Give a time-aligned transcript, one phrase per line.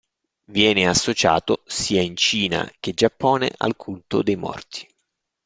[0.45, 4.87] Viene associato, sia in Cina che Giappone, al culto dei morti.